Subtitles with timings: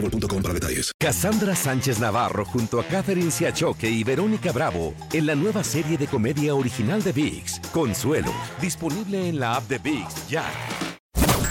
[0.00, 0.92] boostmobile.com para detalles.
[0.98, 6.06] Cassandra Sánchez Navarro junto a Catherine Siachoque y Verónica Bravo en la nueva serie de
[6.06, 10.44] comedia original de VIX, Consuelo, disponible en la app de VIX ya.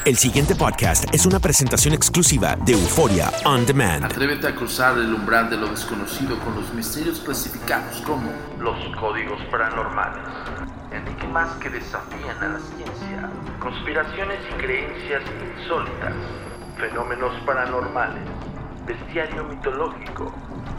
[0.05, 4.05] El siguiente podcast es una presentación exclusiva de Euforia On Demand.
[4.05, 9.41] Atrévete a cruzar el umbral de lo desconocido con los misterios clasificados como los códigos
[9.49, 10.23] paranormales,
[10.91, 15.23] enigmas que desafían a la ciencia, conspiraciones y creencias
[15.57, 16.13] insólitas,
[16.77, 18.23] fenómenos paranormales,
[18.85, 20.31] bestiario mitológico,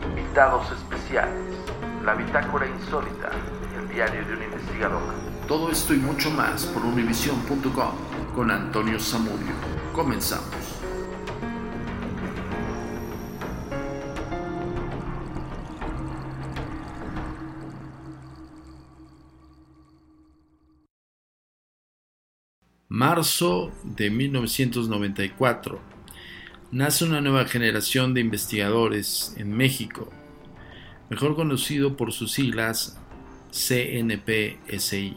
[0.03, 1.57] invitados especiales,
[2.05, 3.31] la bitácora insólita,
[3.79, 5.03] el diario de un investigador.
[5.49, 7.95] Todo esto y mucho más por univision.com
[8.35, 9.55] con Antonio Samudio.
[9.95, 10.76] Comenzamos.
[22.97, 25.79] Marzo de 1994.
[26.73, 30.11] Nace una nueva generación de investigadores en México,
[31.11, 32.99] mejor conocido por sus siglas
[33.53, 35.15] CNPSI,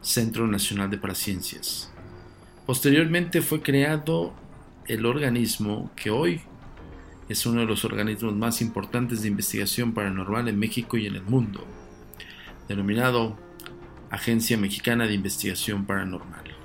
[0.00, 1.92] Centro Nacional de Paraciencias.
[2.66, 4.32] Posteriormente fue creado
[4.86, 6.42] el organismo que hoy
[7.28, 11.22] es uno de los organismos más importantes de investigación paranormal en México y en el
[11.24, 11.66] mundo,
[12.68, 13.36] denominado
[14.08, 16.61] Agencia Mexicana de Investigación Paranormal.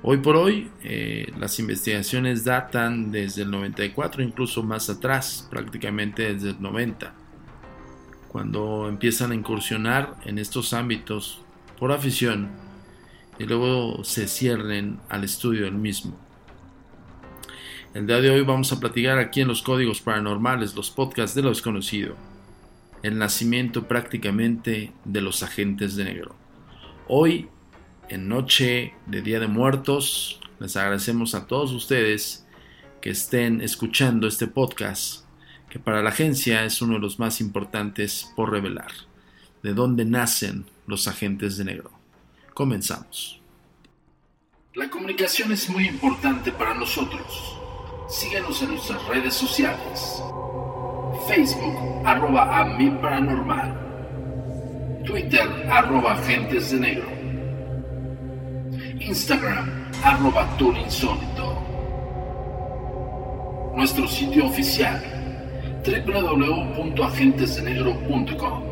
[0.00, 6.50] Hoy por hoy eh, las investigaciones datan desde el 94, incluso más atrás, prácticamente desde
[6.50, 7.12] el 90,
[8.28, 11.42] cuando empiezan a incursionar en estos ámbitos
[11.80, 12.48] por afición
[13.40, 16.16] y luego se cierren al estudio del mismo.
[17.92, 21.42] El día de hoy vamos a platicar aquí en los códigos paranormales, los podcasts de
[21.42, 22.14] lo desconocido,
[23.02, 26.36] el nacimiento prácticamente de los agentes de negro.
[27.08, 27.48] Hoy
[28.08, 30.40] en noche de Día de Muertos.
[30.58, 32.46] Les agradecemos a todos ustedes
[33.00, 35.24] que estén escuchando este podcast,
[35.70, 38.90] que para la agencia es uno de los más importantes por revelar.
[39.62, 41.90] ¿De dónde nacen los agentes de negro?
[42.54, 43.40] Comenzamos.
[44.74, 47.56] La comunicación es muy importante para nosotros.
[48.08, 50.22] Síguenos en nuestras redes sociales.
[51.26, 55.02] Facebook, arroba a mi paranormal.
[55.04, 57.17] Twitter, arroba agentes de negro.
[59.00, 61.62] Instagram, arroba insólito.
[63.76, 65.00] Nuestro sitio oficial,
[65.84, 68.62] www.agentesdenegro.com.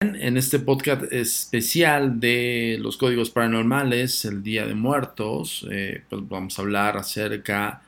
[0.00, 6.58] En este podcast especial de los códigos paranormales, el Día de Muertos, eh, pues vamos
[6.58, 7.82] a hablar acerca,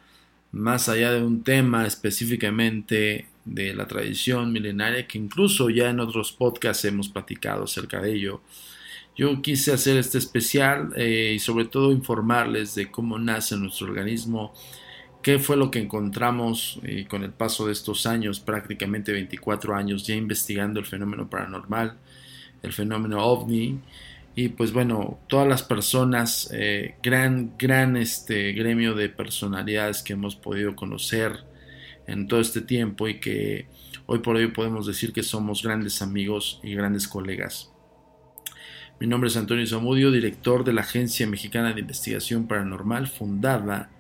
[0.53, 6.33] más allá de un tema específicamente de la tradición milenaria que incluso ya en otros
[6.33, 8.41] podcasts hemos platicado acerca de ello.
[9.17, 14.55] Yo quise hacer este especial eh, y sobre todo informarles de cómo nace nuestro organismo,
[15.23, 20.07] qué fue lo que encontramos eh, con el paso de estos años, prácticamente 24 años
[20.07, 21.99] ya investigando el fenómeno paranormal,
[22.62, 23.81] el fenómeno ovni
[24.34, 30.36] y pues bueno, todas las personas, eh, gran, gran este gremio de personalidades que hemos
[30.36, 31.45] podido conocer,
[32.10, 33.66] en todo este tiempo y que
[34.07, 37.71] hoy por hoy podemos decir que somos grandes amigos y grandes colegas.
[38.98, 43.91] Mi nombre es Antonio Zamudio, director de la Agencia Mexicana de Investigación Paranormal, fundada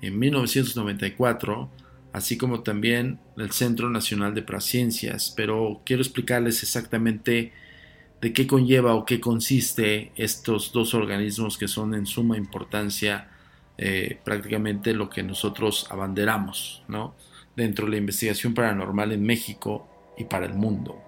[0.00, 1.70] en 1994,
[2.12, 7.52] así como también el Centro Nacional de Paraciencias, pero quiero explicarles exactamente
[8.20, 13.28] de qué conlleva o qué consiste estos dos organismos que son en suma importancia
[13.78, 17.14] eh, prácticamente lo que nosotros abanderamos, ¿no?
[17.60, 19.86] Dentro de la investigación paranormal en México
[20.16, 21.00] y para el mundo.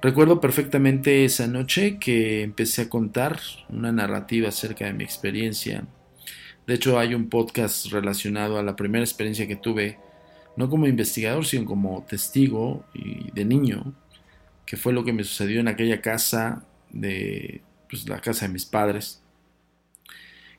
[0.00, 5.86] Recuerdo perfectamente esa noche que empecé a contar una narrativa acerca de mi experiencia.
[6.66, 9.98] De hecho, hay un podcast relacionado a la primera experiencia que tuve,
[10.56, 13.92] no como investigador, sino como testigo y de niño,
[14.66, 18.66] que fue lo que me sucedió en aquella casa de pues, la casa de mis
[18.66, 19.22] padres,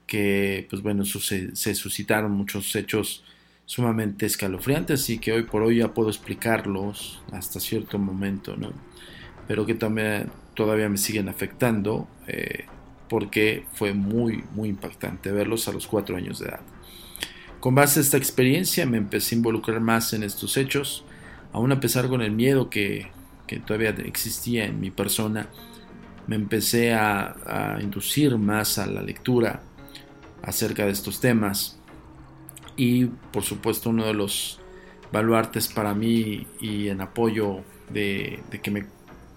[0.06, 3.24] que pues bueno, se suscitaron muchos hechos
[3.69, 8.71] sumamente escalofriantes y que hoy por hoy ya puedo explicarlos hasta cierto momento, ¿no?
[9.48, 12.66] Pero que también todavía me siguen afectando eh,
[13.07, 16.62] porque fue muy, muy impactante verlos a los cuatro años de edad.
[17.60, 21.06] Con base a esta experiencia me empecé a involucrar más en estos hechos,
[21.54, 23.12] aún a pesar con el miedo que,
[23.45, 25.48] que todavía existía en mi persona,
[26.25, 29.62] me empecé a, a inducir más a la lectura
[30.42, 31.79] acerca de estos temas
[32.80, 34.58] y por supuesto uno de los
[35.12, 37.60] baluartes para mí y en apoyo
[37.90, 38.86] de, que me,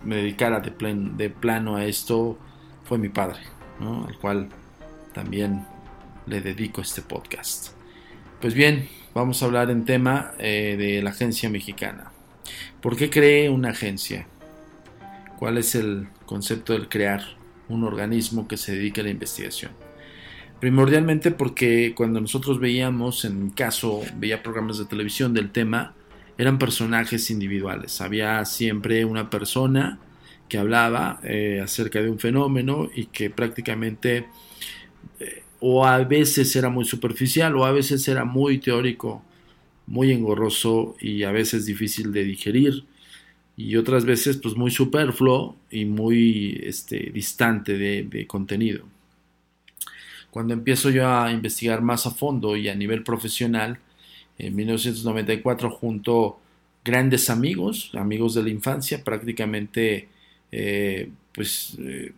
[0.05, 0.71] dedicara de,
[1.17, 2.39] de, plano a esto
[2.85, 3.41] fue mi padre,
[3.81, 4.49] al cual
[5.13, 5.67] también
[6.27, 7.73] le dedico este podcast.
[8.41, 12.13] Pues bien, vamos a hablar en tema eh, de la agencia mexicana.
[12.81, 14.29] ¿Por qué creé una agencia?
[15.41, 17.23] ¿Cuál es el concepto del crear
[17.69, 19.73] un organismo que se dedique a la investigación?
[20.63, 25.93] Primordialmente porque cuando nosotros veíamos, en mi caso, veía programas de televisión del tema,
[26.39, 28.01] eran personajes individuales.
[28.01, 29.99] Había siempre una persona
[30.49, 34.29] que hablaba eh, acerca de un fenómeno y que prácticamente
[35.19, 39.25] eh, o a veces era muy superficial o a veces era muy teórico,
[39.89, 42.85] muy engorroso y a veces difícil de digerir
[43.57, 48.87] y otras veces pues muy superfluo y muy este, distante de contenido.
[50.33, 53.79] Cuando empiezo yo a investigar más a fondo y a nivel profesional,
[54.39, 56.41] en 1994 junto
[56.83, 60.09] grandes amigos, amigos de la infancia, prácticamente
[60.51, 62.15] eh, pues, eh,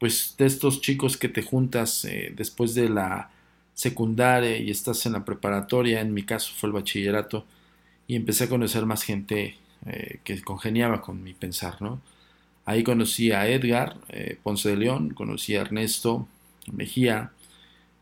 [0.00, 3.30] pues de estos chicos que te juntas eh, después de la
[3.72, 7.46] secundaria y estás en la preparatoria, en mi caso fue el bachillerato,
[8.08, 9.58] y empecé a conocer más gente
[10.24, 12.00] que congeniaba con mi pensar, ¿no?
[12.64, 13.96] Ahí conocí a Edgar
[14.42, 16.26] Ponce de León, conocí a Ernesto,
[16.72, 17.32] Mejía,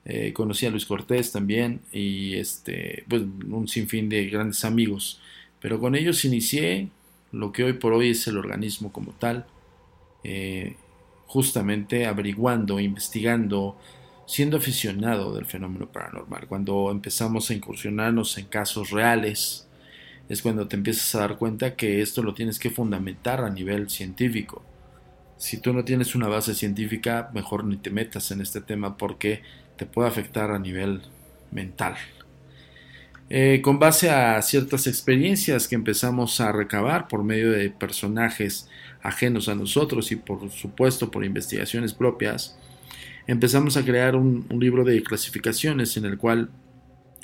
[0.04, 5.20] eh, conocí a Luis Cortés también y este, pues, un sinfín de grandes amigos.
[5.60, 6.90] Pero con ellos inicié
[7.32, 9.46] lo que hoy por hoy es el organismo como tal,
[10.22, 10.76] eh,
[11.26, 13.76] justamente averiguando, investigando,
[14.26, 16.46] siendo aficionado del fenómeno paranormal.
[16.46, 19.66] Cuando empezamos a incursionarnos en casos reales,
[20.28, 23.90] es cuando te empiezas a dar cuenta que esto lo tienes que fundamentar a nivel
[23.90, 24.62] científico
[25.36, 29.42] si tú no tienes una base científica, mejor ni te metas en este tema porque
[29.76, 31.02] te puede afectar a nivel
[31.50, 31.96] mental.
[33.28, 38.68] Eh, con base a ciertas experiencias que empezamos a recabar por medio de personajes
[39.02, 42.56] ajenos a nosotros y por supuesto por investigaciones propias,
[43.26, 46.50] empezamos a crear un libro de clasificaciones en el cual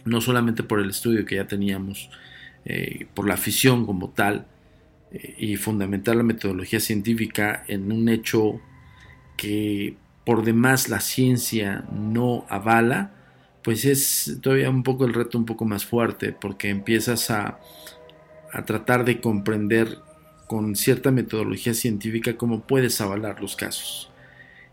[0.04, 2.10] no solamente por el estudio que ya teníamos,
[2.64, 4.46] eh, por la afición como tal,
[5.12, 8.60] y fundamentar la metodología científica en un hecho
[9.36, 13.12] que por demás la ciencia no avala,
[13.62, 17.58] pues es todavía un poco el reto un poco más fuerte porque empiezas a,
[18.52, 19.98] a tratar de comprender
[20.46, 24.10] con cierta metodología científica cómo puedes avalar los casos.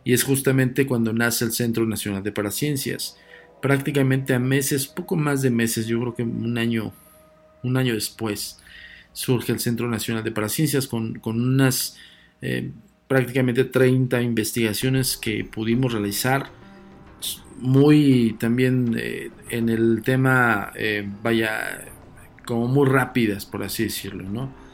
[0.04, 3.18] Y es justamente cuando nace el Centro Nacional de Paraciencias.
[3.62, 6.94] Prácticamente a meses, poco más de meses, yo creo que un año,
[7.64, 8.60] un año después,
[9.14, 11.98] surge el Centro Nacional de Paraciencias con, con unas
[12.42, 12.72] eh,
[13.08, 16.50] prácticamente 30 investigaciones que pudimos realizar.
[17.58, 21.86] Muy también eh, en el tema eh, vaya
[22.46, 24.70] como muy rápidas por así decirlo no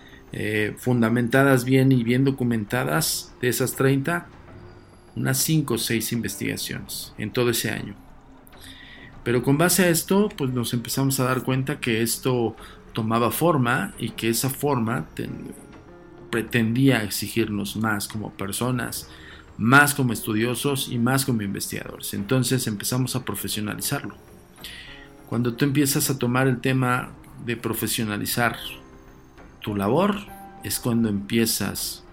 [0.78, 4.28] fundamentadas bien y bien documentadas de esas 30
[5.16, 7.96] unas 5 o 6 investigaciones en todo ese año.
[9.24, 12.58] Pero con base a esto pues nos empezamos a dar cuenta que esto
[12.96, 15.08] tomaba forma y que esa forma
[16.32, 19.08] pretendía exigirnos más como personas,
[19.60, 22.16] más como estudiosos y más como investigadores.
[22.16, 24.16] Entonces empezamos a profesionalizarlo.
[25.28, 27.12] Cuando tú empiezas a tomar el tema
[27.46, 28.58] de profesionalizar
[29.62, 30.16] tu labor,
[30.64, 32.04] es cuando empiezas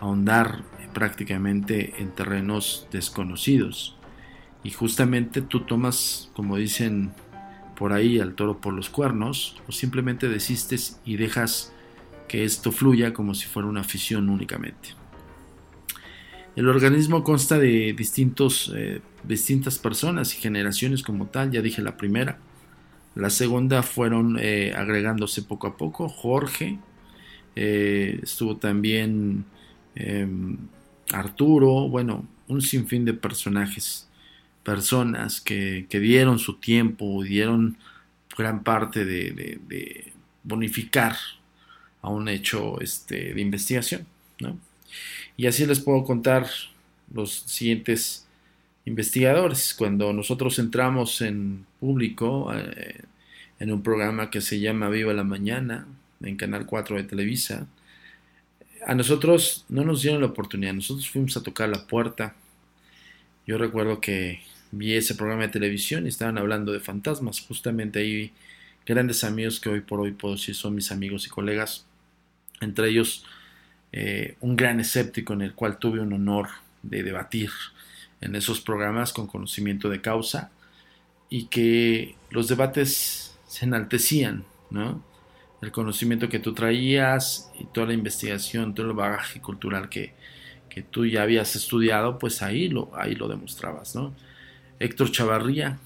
[0.00, 3.96] a ahondar prácticamente en terrenos desconocidos.
[4.62, 7.12] Y justamente tú tomas, como dicen
[7.80, 11.72] por ahí al toro por los cuernos o simplemente desistes y dejas
[12.28, 14.90] que esto fluya como si fuera una afición únicamente.
[16.56, 21.96] El organismo consta de distintos, eh, distintas personas y generaciones como tal, ya dije la
[21.96, 22.38] primera.
[23.14, 26.06] La segunda fueron eh, agregándose poco a poco.
[26.10, 26.78] Jorge,
[27.56, 29.46] eh, estuvo también
[29.94, 30.58] em,
[31.12, 34.09] Arturo, bueno, un sinfín de personajes,
[34.62, 37.76] personas que, dieron su tiempo, dieron
[38.36, 40.12] gran parte de,
[40.42, 41.16] bonificar
[42.02, 44.06] a un hecho este, de investigación.
[45.36, 46.48] Y así les puedo contar
[47.12, 48.26] los siguientes
[48.84, 49.74] investigadores.
[49.74, 53.00] Cuando nosotros entramos en público eh,
[53.58, 55.86] en un programa que se llama Viva la Mañana,
[56.22, 57.66] en Canal 4 de Televisa,
[58.86, 62.34] a nosotros no nos dieron la oportunidad, nosotros fuimos a tocar la puerta.
[63.50, 67.40] Yo recuerdo que vi ese programa de televisión y estaban hablando de fantasmas.
[67.40, 68.32] Justamente ahí
[68.86, 71.84] grandes amigos que hoy por hoy puedo decir son mis amigos y colegas.
[72.60, 73.26] Entre ellos
[73.90, 76.46] eh, un gran escéptico en el cual tuve un honor
[76.84, 77.50] de debatir
[78.20, 80.52] en esos programas con conocimiento de causa
[81.28, 85.02] y que los debates se enaltecían, ¿no?
[85.60, 90.14] El conocimiento que tú traías y toda la investigación, todo el bagaje cultural que,
[90.70, 94.14] que tú ya habías estudiado, pues ahí lo, ahí lo demostrabas, ¿no?
[94.78, 95.78] Héctor Chavarría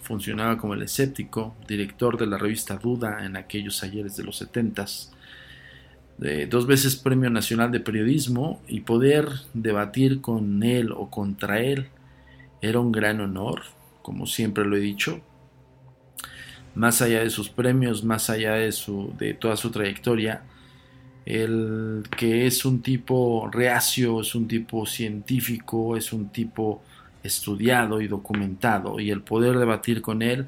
[0.00, 5.12] funcionaba como el escéptico, director de la revista Duda en aquellos ayeres de los setentas,
[6.48, 11.88] dos veces Premio Nacional de Periodismo y poder debatir con él o contra él
[12.60, 13.62] era un gran honor,
[14.02, 15.20] como siempre lo he dicho.
[16.74, 20.42] Más allá de sus premios, más allá de, su, de toda su trayectoria,
[21.24, 26.82] el que es un tipo reacio, es un tipo científico, es un tipo
[27.22, 30.46] estudiado y documentado y el poder debatir con él,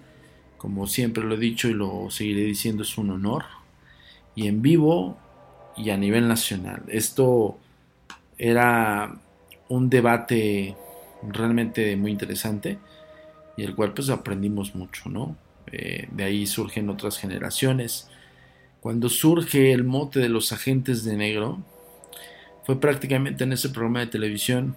[0.56, 3.44] como siempre lo he dicho y lo seguiré diciendo, es un honor.
[4.34, 5.18] Y en vivo
[5.76, 6.82] y a nivel nacional.
[6.88, 7.58] Esto
[8.38, 9.18] era
[9.68, 10.76] un debate
[11.22, 12.78] realmente muy interesante
[13.56, 15.36] y el cual pues aprendimos mucho, ¿no?
[15.72, 18.08] Eh, de ahí surgen otras generaciones.
[18.80, 21.58] Cuando surge el mote de los agentes de negro,
[22.64, 24.74] fue prácticamente en ese programa de televisión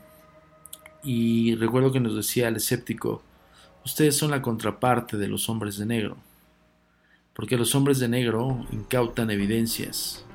[1.04, 3.24] y recuerdo que nos decía el escéptico,
[3.86, 6.18] ustedes son la contraparte de los hombres de negro,
[7.34, 10.26] porque los hombres de negro incautan evidencias,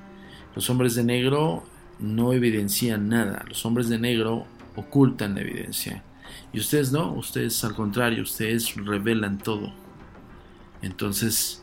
[0.54, 1.62] los hombres de negro
[1.98, 4.46] no evidencian nada, los hombres de negro
[4.76, 6.02] ocultan la evidencia.
[6.52, 9.72] Y ustedes no, ustedes al contrario, ustedes revelan todo.
[10.80, 11.62] Entonces,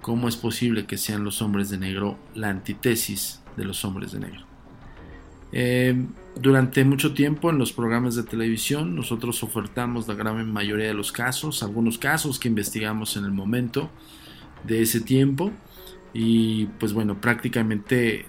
[0.00, 4.20] ¿cómo es posible que sean los hombres de negro la antítesis de los hombres de
[4.20, 4.44] negro?
[5.52, 10.94] Eh, durante mucho tiempo en los programas de televisión nosotros ofertamos la gran mayoría de
[10.94, 13.90] los casos, algunos casos que investigamos en el momento
[14.64, 15.50] de ese tiempo
[16.12, 18.26] y pues bueno, prácticamente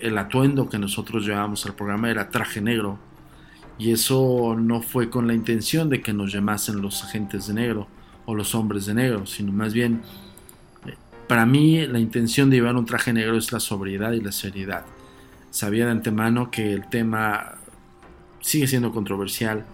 [0.00, 2.98] el atuendo que nosotros llevábamos al programa era traje negro.
[3.78, 7.88] Y eso no fue con la intención de que nos llamasen los agentes de negro
[8.24, 10.02] o los hombres de negro, sino más bien,
[11.28, 14.84] para mí la intención de llevar un traje negro es la sobriedad y la seriedad.
[15.50, 17.58] Sabía de antemano que el tema
[18.40, 19.64] sigue siendo controversial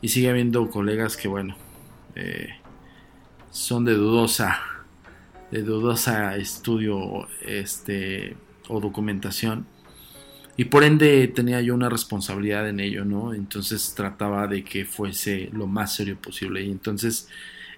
[0.00, 1.56] y sigue habiendo colegas que, bueno,
[2.14, 2.48] eh,
[3.50, 4.60] son de dudosa
[5.50, 8.36] de dudosa estudio este,
[8.68, 9.66] o documentación.
[10.56, 13.32] Y por ende tenía yo una responsabilidad en ello, ¿no?
[13.32, 16.62] Entonces trataba de que fuese lo más serio posible.
[16.64, 17.28] Y entonces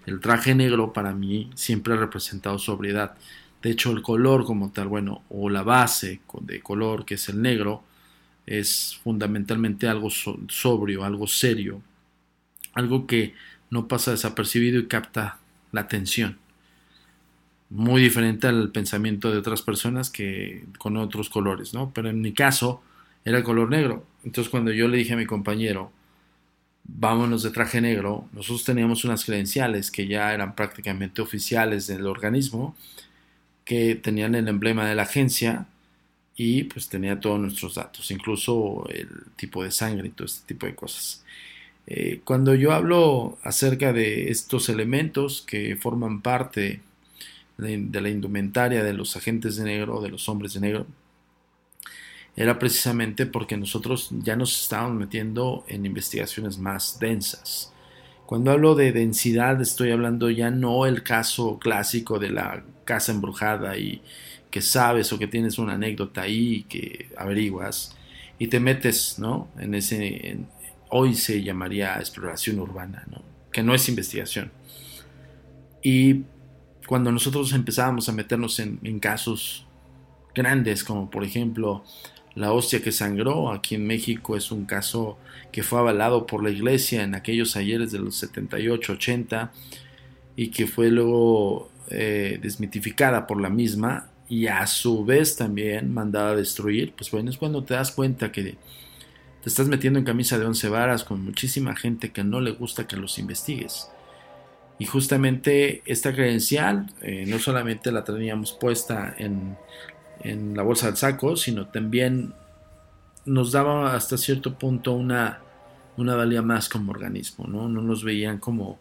[0.07, 3.15] el traje negro para mí siempre ha representado sobriedad.
[3.63, 7.43] De hecho, el color como tal, bueno, o la base de color, que es el
[7.43, 7.85] negro,
[8.47, 11.83] es fundamentalmente algo sobrio, algo serio,
[12.75, 13.35] algo que
[13.71, 15.39] no pasa desapercibido y capta
[15.73, 16.39] la atención
[17.71, 21.93] muy diferente al pensamiento de otras personas que con otros colores, ¿no?
[21.95, 22.83] Pero en mi caso
[23.25, 24.05] era el color negro.
[24.25, 25.93] Entonces cuando yo le dije a mi compañero,
[26.85, 32.77] vámonos de traje negro, nosotros teníamos unas credenciales que ya eran prácticamente oficiales del organismo,
[33.65, 35.67] que tenían el emblema de la agencia
[36.37, 40.67] y pues tenía todos nuestros datos, incluso el tipo de sangre y todo este tipo
[40.67, 41.25] de cosas.
[41.87, 46.81] Eh, cuando yo hablo acerca de estos elementos que forman parte
[47.59, 50.87] de la indumentaria de los agentes de negro, de los hombres de negro,
[52.41, 57.71] era precisamente porque nosotros ya nos estábamos metiendo en investigaciones más densas.
[58.25, 63.77] Cuando hablo de densidad estoy hablando ya no el caso clásico de la casa embrujada
[63.77, 64.01] y
[64.51, 67.95] que sabes o que tienes una anécdota ahí que averiguas
[68.39, 69.49] y te metes, ¿no?
[69.59, 70.39] En ese
[70.89, 73.21] hoy se llamaría exploración urbana, ¿no?
[73.53, 74.51] Que no es investigación.
[75.83, 76.23] Y
[76.87, 79.67] cuando nosotros empezábamos a meternos en, casos
[80.35, 81.85] grandes, como por ejemplo
[82.35, 85.19] la hostia que sangró aquí en México es un caso
[85.51, 89.51] que fue avalado por la iglesia en aquellos ayeres de los 78-80
[90.37, 96.31] y que fue luego eh, desmitificada por la misma y a su vez también mandada
[96.31, 100.39] a destruir, pues bueno, es cuando te das cuenta que te estás metiendo en camisa
[100.39, 103.89] de once varas con muchísima gente que no le gusta que los investigues.
[104.79, 109.57] Y justamente esta credencial eh, no solamente la teníamos puesta en,
[110.23, 112.33] en, la bolsa del saco, sino también
[113.25, 115.41] nos daba hasta cierto punto una,
[115.97, 117.69] una valía más como organismo, ¿no?
[117.69, 118.79] No nos veían como,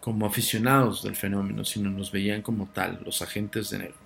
[0.00, 3.96] como aficionados del fenómeno, sino nos veían como tal, los agentes de negro.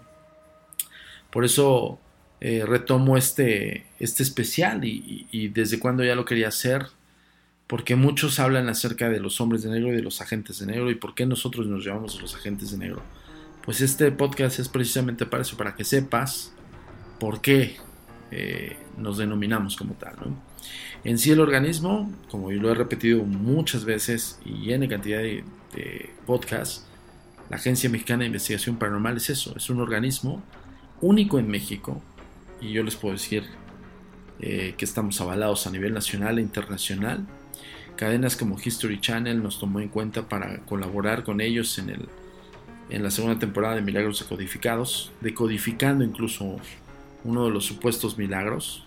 [1.31, 1.99] Por eso
[2.41, 6.87] eh, retomo este, este especial y, desde cuando ya lo quería hacer,
[7.67, 10.91] porque muchos hablan acerca de los hombres de negro y de los agentes de negro
[10.91, 13.03] y por qué nosotros nos llamamos los agentes de negro.
[13.65, 16.54] Pues este podcast es precisamente para eso, para que sepas
[17.19, 17.77] por qué
[18.31, 20.17] eh, nos denominamos como tal.
[21.05, 25.45] En sí el organismo, como yo lo he repetido muchas veces y en cantidad de,
[25.75, 26.87] de podcasts,
[27.51, 30.43] la Agencia Mexicana de Investigación Paranormal es eso, es un organismo
[31.01, 32.03] único en México
[32.61, 33.45] y yo les puedo decir
[34.41, 37.27] eh, que estamos avalados a nivel nacional e internacional.
[37.97, 42.09] Cadenas como History Channel nos tomó en cuenta para colaborar con ellos en, el,
[42.91, 46.57] en la segunda temporada de Milagros Decodificados, decodificando incluso
[47.25, 48.87] uno de los supuestos milagros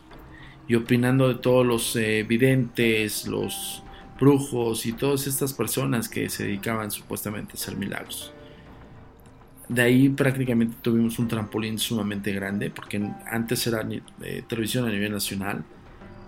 [0.68, 3.84] y opinando de todos los eh, videntes, los
[4.20, 8.34] brujos y todas estas personas que se dedicaban supuestamente a hacer milagros.
[9.70, 13.88] De ahí prácticamente tuvimos un trampolín sumamente grande, porque antes era
[14.22, 15.64] eh, televisión a nivel nacional,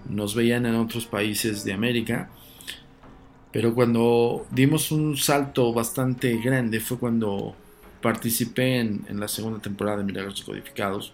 [0.09, 2.29] nos veían en otros países de América,
[3.51, 7.55] pero cuando dimos un salto bastante grande fue cuando
[8.01, 11.13] participé en, la segunda temporada de Milagros Codificados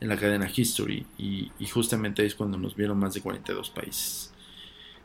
[0.00, 4.32] en la cadena History y, justamente es cuando nos vieron más de 42 países.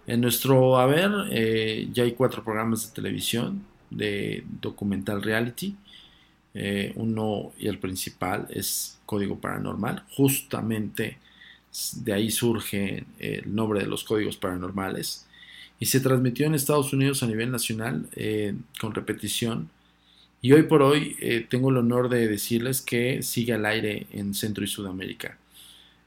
[0.08, 5.76] En nuestro haber eh, ya hay cuatro programas de televisión, de documental reality.
[6.54, 10.04] Eh, uno y el principal es Código Paranormal.
[10.16, 11.18] Justamente
[11.96, 15.28] de ahí surge el nombre de los códigos paranormales.
[15.80, 19.70] Y se transmitió en Estados Unidos a nivel nacional eh, con repetición.
[20.46, 24.36] Y hoy por hoy eh, tengo el honor de decirles que sigue al aire en
[24.36, 25.40] Centro y Sudamérica.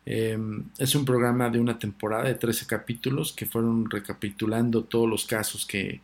[0.07, 5.25] Em, es un programa de una temporada de 13 capítulos que fueron recapitulando todos los
[5.27, 6.01] casos que,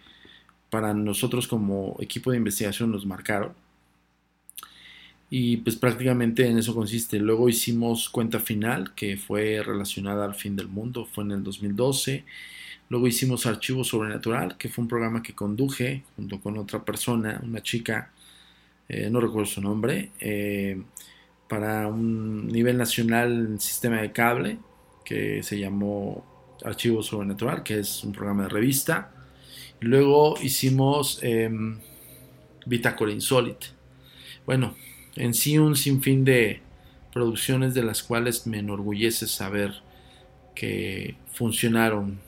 [0.68, 3.52] para nosotros como equipo de investigación nos marcaron.
[5.30, 7.20] Y pues prácticamente en eso consiste.
[7.20, 12.24] Luego hicimos Cuenta Final, que fue relacionada al fin del mundo, fue en el 2012.
[12.88, 17.62] Luego hicimos Archivo Sobrenatural, que fue un programa que conduje junto con otra persona, una
[17.62, 18.10] chica,
[18.88, 20.82] eh, no recuerdo su nombre, eh,
[21.48, 24.58] para un nivel nacional en sistema de cable,
[25.04, 26.24] que se llamó
[26.64, 29.12] Archivo Sobrenatural, que es un programa de revista.
[29.80, 31.50] Luego hicimos eh,
[32.66, 33.12] Bitácora.
[34.46, 34.74] Bueno,
[35.16, 36.60] en sí un sinfín de
[37.12, 39.82] producciones de las cuales me enorgullece saber
[40.54, 42.18] que funcionaron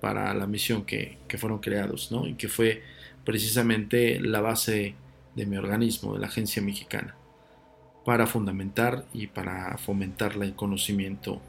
[0.00, 2.26] para la misión que, fueron creados, ¿no?
[2.26, 2.82] Y que fue
[3.24, 4.94] precisamente la base
[5.34, 7.14] de mi organismo, de la Agencia Mexicana,
[8.04, 11.40] para fundamentar y para fomentar el conocimiento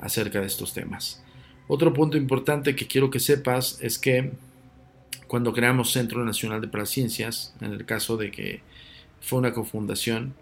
[0.00, 1.22] acerca de estos temas.
[1.68, 4.32] Otro punto importante que quiero que sepas es que
[5.28, 8.62] cuando creamos Centro Nacional de Paraciencias, en el caso de que
[9.20, 10.34] fue una cofundación,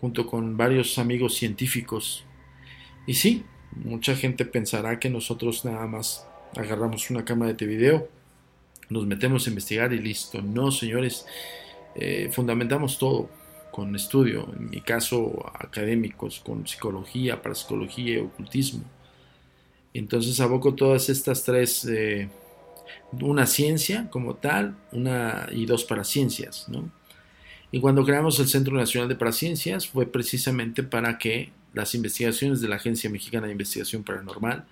[0.00, 2.24] junto con varios amigos científicos.
[3.06, 8.08] Y sí, mucha gente pensará que nosotros nada más agarramos una cámara de video,
[8.88, 10.40] nos metemos a investigar y listo.
[10.42, 11.26] No, señores,
[11.98, 13.30] eh, fundamentamos todo
[13.70, 18.84] con estudio, en mi caso académicos, con psicología, parapsicología y ocultismo.
[19.94, 22.28] Entonces aboco todas estas tres eh,
[23.20, 26.90] una ciencia como tal, una y dos paraciencias, ¿no?
[27.72, 32.68] Y cuando creamos el Centro Nacional de Paraciencias fue precisamente para que las investigaciones de
[32.68, 34.64] la Agencia Mexicana de Investigación Paranormal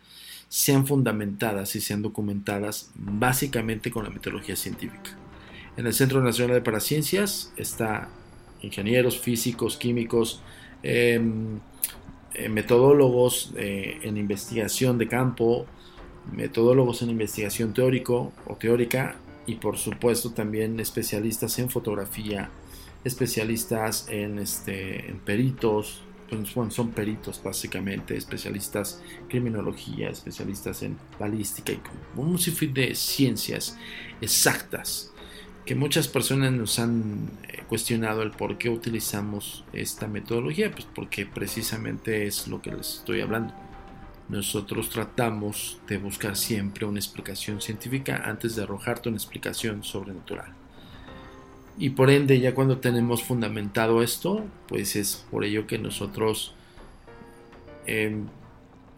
[0.48, 5.23] sean fundamentadas y sean documentadas básicamente con la metodología científica.
[5.76, 8.08] En el Centro Nacional de Paraciencias está
[8.62, 10.40] ingenieros, físicos, químicos,
[10.82, 11.58] em,
[12.34, 15.66] eh, metodólogos eh, en investigación de campo,
[16.32, 22.50] metodólogos en investigación teórico o teórica y por supuesto también especialistas en fotografía,
[23.04, 31.72] especialistas en, este, en peritos, pues, son peritos básicamente, especialistas en criminología, especialistas en balística
[31.72, 31.80] y
[32.16, 33.76] un sinfín de ciencias
[34.20, 35.13] exactas
[35.64, 41.26] que muchas personas nos han eh, cuestionado el por qué utilizamos esta metodología, pues porque
[41.26, 43.54] precisamente es lo que les estoy hablando
[44.28, 50.52] nosotros tratamos de buscar siempre una explicación científica antes de arrojarte una explicación sobrenatural.
[51.76, 56.54] Y por ende, ya cuando tenemos fundamentado esto, pues es por ello que nosotros,
[57.86, 58.26] em,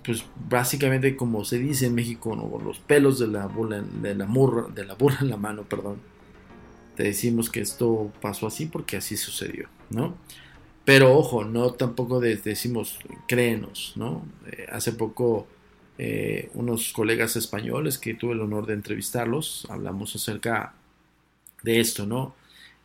[0.05, 2.63] pues básicamente como se dice en México, ¿no?
[2.63, 6.01] los pelos de la, burra, de, la murra, de la burra en la mano, perdón,
[6.97, 10.17] te decimos que esto pasó así porque así sucedió, ¿no?
[10.85, 14.25] Pero ojo, no tampoco decimos créenos, ¿no?
[14.51, 15.47] Eh, hace poco
[15.99, 20.75] eh, unos colegas españoles que tuve el honor de entrevistarlos, hablamos acerca
[21.63, 22.35] de esto, ¿no?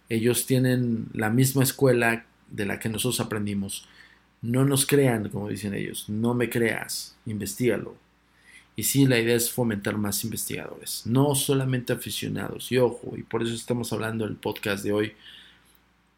[0.10, 3.88] Ellos tienen la misma escuela de la que nosotros aprendimos.
[4.42, 7.96] No nos crean, como dicen ellos, no me creas, investigalo.
[8.76, 12.72] Y sí, la idea es fomentar más investigadores, no solamente aficionados.
[12.72, 15.14] Y ojo, y por eso estamos hablando en el podcast de hoy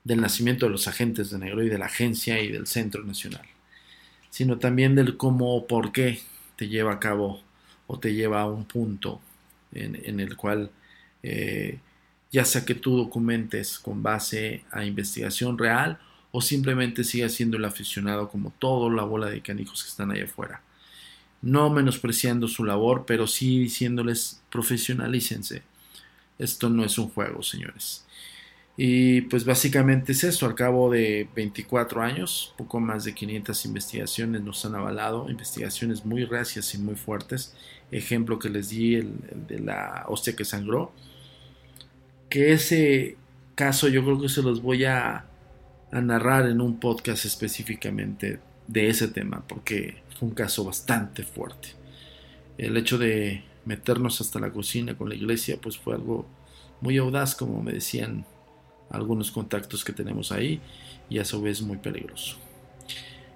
[0.03, 3.45] del nacimiento de los agentes de negro y de la agencia y del Centro Nacional,
[4.29, 6.21] sino también del cómo o por qué
[6.55, 7.41] te lleva a cabo
[7.87, 9.21] o te lleva a un punto
[9.73, 10.69] en, el cual
[11.23, 11.79] eh,
[12.31, 15.99] ya sea que tú documentes con base a investigación real
[16.31, 20.21] o simplemente sigas siendo el aficionado como toda la bola de canijos que están ahí
[20.21, 20.61] afuera.
[21.43, 25.61] No menospreciando su labor, pero sí diciéndoles profesionalícense.
[26.39, 28.03] Esto no es un juego, señores.
[28.75, 34.41] Y pues básicamente es eso, al cabo de 24 años, poco más de 500 investigaciones
[34.41, 37.55] nos han avalado, investigaciones muy reacias y muy fuertes.
[37.91, 39.13] Ejemplo que les di, el,
[39.47, 40.91] de la hostia que sangró,
[42.29, 43.15] que ese
[43.53, 45.25] caso yo creo que se los voy a
[45.91, 51.69] narrar en un podcast específicamente de ese tema, porque fue un caso bastante fuerte.
[52.57, 56.25] El hecho de meternos hasta la cocina con la iglesia, pues fue algo
[56.81, 58.25] muy audaz, como me decían
[58.89, 60.61] algunos contactos que tenemos ahí
[61.09, 62.37] y a su vez muy peligroso.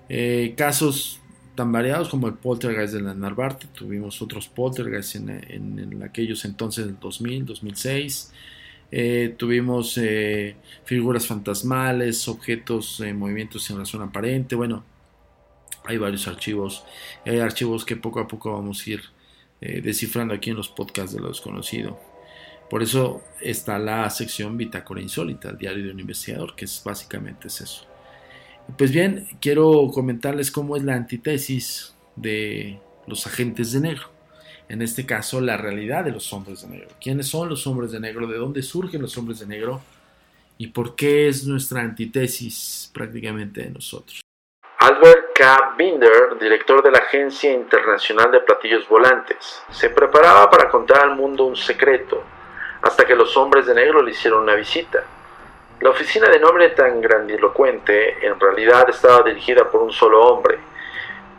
[0.09, 1.19] Eh, casos
[1.55, 6.85] tan variados como el poltergeist de la Narvarte, tuvimos otros poltergeists en, en, aquellos entonces
[6.85, 8.31] del 2000, 2006.
[8.91, 14.55] Eh, tuvimos eh, figuras fantasmales, objetos, movimientos en razón aparente.
[14.55, 14.83] Bueno,
[15.87, 16.83] hay varios archivos.
[17.25, 19.01] Hay archivos que poco a poco vamos a ir
[19.59, 21.99] descifrando aquí en los podcasts de lo desconocido.
[22.69, 27.61] Por eso está la sección Bitácora Insólita, diario de un investigador, que es básicamente es
[27.61, 27.87] eso.
[28.77, 34.11] Pues bien, quiero comentarles cómo es la antítesis de los agentes de negro.
[34.67, 36.89] En este caso, la realidad de los hombres de negro.
[36.99, 38.27] ¿Quiénes son los hombres de negro?
[38.27, 39.81] ¿De dónde surgen los hombres de negro?
[40.57, 44.19] ¿Y por qué es nuestra antítesis prácticamente de nosotros?
[44.79, 45.75] Albert K.
[45.77, 51.43] Binder, director de la Agencia Internacional de Platillos Volantes, se preparaba para contar al mundo
[51.43, 52.23] un secreto
[52.81, 55.03] hasta que los hombres de negro le hicieron una visita.
[55.79, 60.57] La oficina de nombre tan grandilocuente en realidad estaba dirigida por un solo hombre,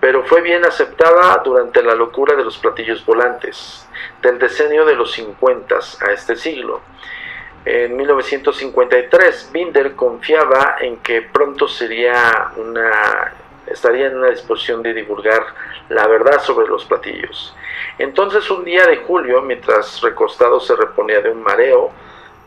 [0.00, 3.84] pero fue bien aceptada durante la locura de los platillos volantes,
[4.22, 5.74] del decenio de los 50
[6.06, 6.82] a este siglo.
[7.64, 13.32] En 1953, Binder confiaba en que pronto sería una,
[13.70, 15.44] estaría en una disposición de divulgar
[15.88, 17.54] la verdad sobre los platillos.
[17.98, 21.90] Entonces un día de julio, mientras recostado se reponía de un mareo,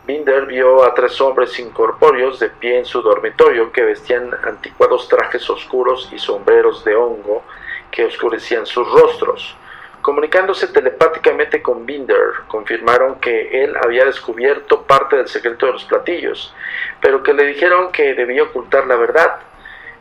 [0.04, 5.48] Binder vio a tres hombres incorpóreos de pie en su dormitorio que vestían anticuados trajes
[5.48, 7.44] oscuros y sombreros de hongo
[7.90, 9.56] que oscurecían sus rostros.
[10.02, 16.52] Comunicándose telepáticamente con Binder, confirmaron que él había descubierto parte del secreto de los platillos,
[17.00, 19.36] pero que le dijeron que debía ocultar la verdad.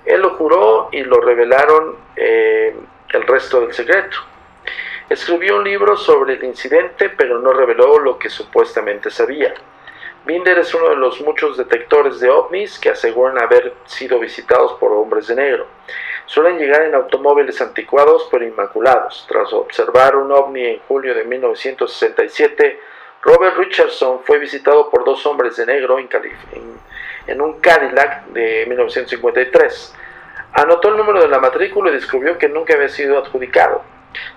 [0.06, 2.76] Él lo juró y lo revelaron eh,
[3.14, 4.18] el resto del secreto.
[5.10, 9.54] Escribió un libro sobre el incidente, pero no reveló lo que supuestamente sabía.
[10.24, 14.92] Binder es uno de los muchos detectores de ovnis que aseguran haber sido visitados por
[14.92, 15.66] hombres de negro.
[16.28, 19.26] Suelen llegar en automóviles anticuados pero inmaculados.
[19.28, 22.80] Tras observar un ovni en julio de 1967,
[23.24, 26.08] Robert Richardson fue visitado por dos hombres de negro en,
[27.32, 29.96] en un Cadillac de 1953.
[30.54, 33.84] Anotó el número de la matrícula y descubrió que nunca había sido adjudicado.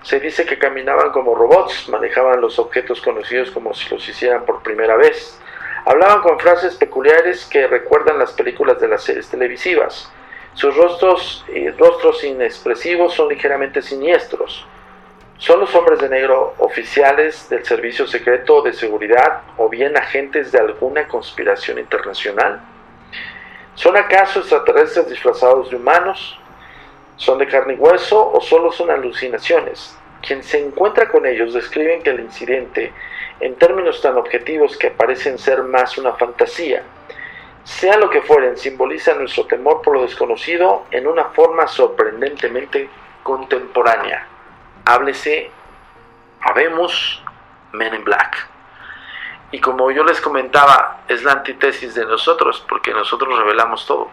[0.01, 4.63] Se dice que caminaban como robots, manejaban los objetos conocidos como si los hicieran por
[4.63, 5.39] primera vez.
[5.85, 10.11] Hablaban con frases peculiares que recuerdan las películas de las series televisivas.
[10.53, 14.65] Sus rostros, y rostros inexpresivos son ligeramente siniestros.
[15.37, 20.59] ¿Son los hombres de negro oficiales del Servicio Secreto de Seguridad o bien agentes de
[20.59, 22.61] alguna conspiración internacional?
[23.75, 26.39] ¿Son acaso extraterrestres disfrazados de humanos?
[27.17, 29.97] ¿Son de carne y hueso o solo son alucinaciones?
[30.21, 32.93] Quien se encuentra con ellos describen que el incidente,
[33.39, 36.83] en términos tan objetivos que parecen ser más una fantasía,
[37.65, 42.89] sea lo que fueren, simboliza nuestro temor por lo desconocido en una forma sorprendentemente
[43.23, 44.25] contemporánea.
[44.85, 45.51] Háblese,
[46.41, 47.23] habemos
[47.73, 48.54] Men in Black.
[49.55, 54.11] Y como yo les comentaba, es la antítesis de nosotros, porque nosotros revelamos todo.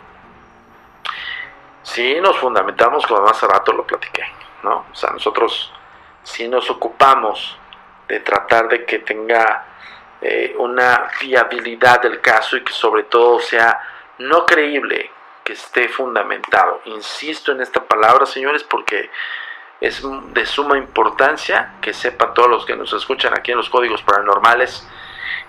[1.83, 4.23] Sí, nos fundamentamos, como hace rato lo platiqué,
[4.63, 4.87] ¿no?
[4.93, 5.73] O sea, nosotros
[6.23, 7.59] sí nos ocupamos
[8.07, 9.67] de tratar de que tenga
[10.21, 13.81] eh, una fiabilidad del caso y que sobre todo sea
[14.19, 15.11] no creíble,
[15.43, 16.83] que esté fundamentado.
[16.85, 19.11] Insisto en esta palabra, señores, porque
[19.81, 24.05] es de suma importancia que sepan todos los que nos escuchan aquí en los códigos
[24.05, 24.87] paranormales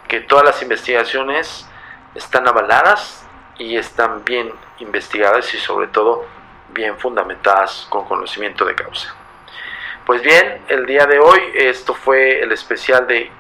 [0.08, 1.68] que todas las investigaciones
[2.16, 6.26] están avaladas y están bien investigadas y sobre todo
[6.70, 9.14] bien fundamentadas con conocimiento de causa.
[10.06, 13.32] Pues bien, el día de hoy esto fue el especial de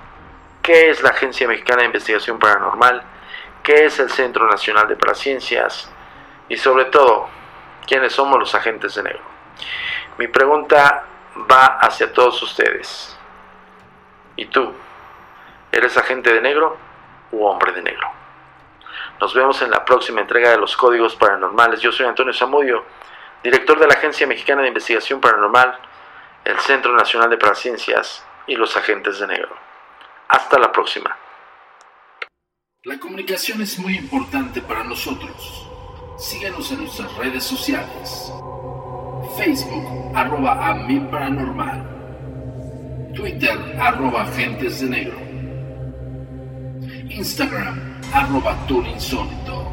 [0.61, 3.03] qué es la Agencia Mexicana de Investigación Paranormal,
[3.61, 5.91] qué es el Centro Nacional de Paraciencias
[6.47, 7.27] y sobre todo
[7.85, 9.21] quiénes somos los agentes de negro.
[10.17, 11.03] Mi pregunta
[11.51, 13.17] va hacia todos ustedes.
[14.35, 14.73] ¿Y tú?
[15.73, 16.77] ¿Eres agente de negro
[17.31, 18.07] u hombre de negro?
[19.19, 21.81] Nos vemos en la próxima entrega de los Códigos Paranormales.
[21.81, 22.85] Yo soy Antonio Zamudio,
[23.43, 25.75] director de la Agencia Mexicana de Investigación Paranormal,
[26.45, 29.57] el Centro Nacional de Paraciencias y los Agentes de Negro.
[30.27, 31.17] Hasta la próxima.
[32.83, 35.67] La comunicación es muy importante para nosotros.
[36.19, 38.31] Síguenos en nuestras redes sociales.
[39.39, 40.75] Facebook, arroba a.
[43.15, 45.22] Twitter, arroba agentes de negro.
[47.13, 49.71] Instagram, arroba tour insólito.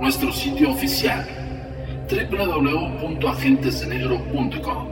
[0.00, 1.28] Nuestro sitio oficial,
[2.10, 4.88] www.agentesdenegro.com.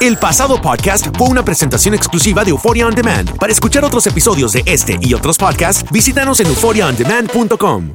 [0.00, 3.36] El pasado podcast fue una presentación exclusiva de Euphoria On Demand.
[3.36, 7.94] Para escuchar otros episodios de este y otros podcasts, visítanos en euphoriaondemand.com.